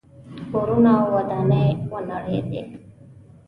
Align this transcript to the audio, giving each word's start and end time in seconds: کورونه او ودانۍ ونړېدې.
کورونه 0.51 0.91
او 1.01 1.05
ودانۍ 1.15 1.67
ونړېدې. 1.91 2.61